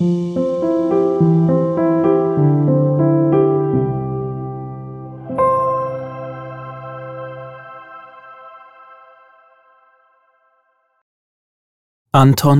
[0.00, 0.38] Anton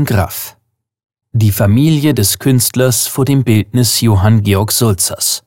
[0.04, 0.56] Graff
[1.30, 5.44] Die Familie des Künstlers vor dem Bildnis Johann Georg Sulzers.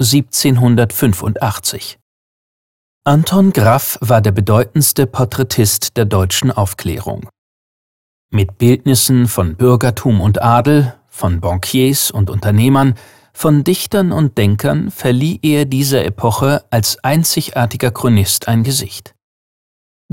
[0.00, 2.00] 1785
[3.04, 7.28] Anton Graff war der bedeutendste Porträtist der deutschen Aufklärung.
[8.30, 12.94] Mit Bildnissen von Bürgertum und Adel, von Bankiers und Unternehmern,
[13.32, 19.14] von Dichtern und Denkern verlieh er dieser Epoche als einzigartiger Chronist ein Gesicht.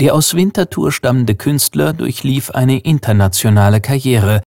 [0.00, 4.42] Der aus Winterthur stammende Künstler durchlief eine internationale Karriere,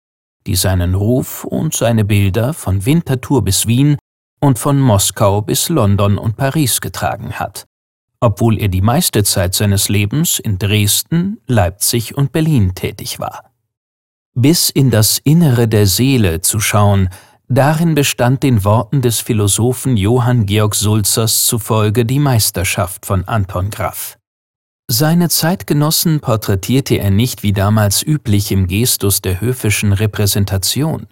[0.48, 3.98] die seinen Ruf und seine Bilder von Winterthur bis Wien
[4.40, 7.66] und von Moskau bis London und Paris getragen hat,
[8.20, 13.51] obwohl er die meiste Zeit seines Lebens in Dresden, Leipzig und Berlin tätig war.
[14.34, 17.10] Bis in das Innere der Seele zu schauen,
[17.50, 24.18] darin bestand den Worten des Philosophen Johann Georg Sulzers zufolge die Meisterschaft von Anton Graff.
[24.90, 31.08] Seine Zeitgenossen porträtierte er nicht wie damals üblich im Gestus der höfischen Repräsentation.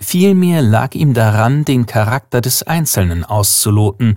[0.00, 4.16] Vielmehr lag ihm daran, den Charakter des Einzelnen auszuloten,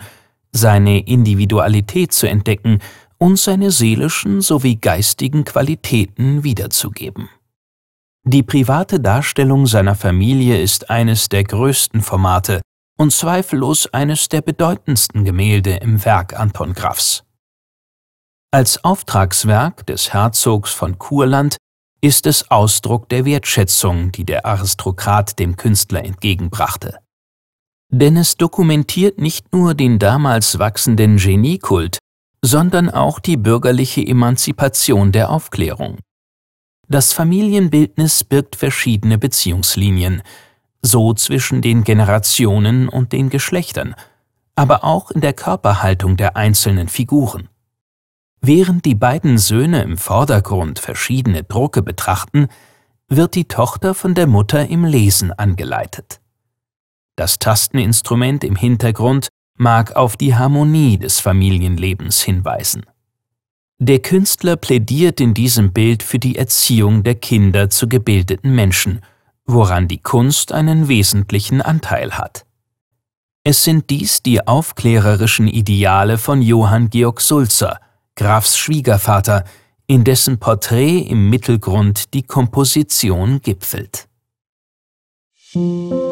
[0.51, 2.79] seine Individualität zu entdecken
[3.17, 7.29] und seine seelischen sowie geistigen Qualitäten wiederzugeben.
[8.29, 12.59] Die private Darstellung seiner Familie ist eines der größten Formate
[12.97, 17.23] und zweifellos eines der bedeutendsten Gemälde im Werk Anton Graffs.
[18.51, 21.55] Als Auftragswerk des Herzogs von Kurland
[22.01, 26.99] ist es Ausdruck der Wertschätzung, die der Aristokrat dem Künstler entgegenbrachte.
[27.89, 31.99] Denn es dokumentiert nicht nur den damals wachsenden Geniekult,
[32.43, 35.99] sondern auch die bürgerliche Emanzipation der Aufklärung.
[36.89, 40.21] Das Familienbildnis birgt verschiedene Beziehungslinien,
[40.81, 43.93] so zwischen den Generationen und den Geschlechtern,
[44.55, 47.49] aber auch in der Körperhaltung der einzelnen Figuren.
[48.39, 52.47] Während die beiden Söhne im Vordergrund verschiedene Drucke betrachten,
[53.09, 56.21] wird die Tochter von der Mutter im Lesen angeleitet.
[57.17, 62.85] Das Tasteninstrument im Hintergrund mag auf die Harmonie des Familienlebens hinweisen.
[63.79, 69.01] Der Künstler plädiert in diesem Bild für die Erziehung der Kinder zu gebildeten Menschen,
[69.45, 72.45] woran die Kunst einen wesentlichen Anteil hat.
[73.43, 77.79] Es sind dies die aufklärerischen Ideale von Johann Georg Sulzer,
[78.15, 79.43] Grafs Schwiegervater,
[79.85, 84.07] in dessen Porträt im Mittelgrund die Komposition gipfelt.
[85.53, 86.06] Musik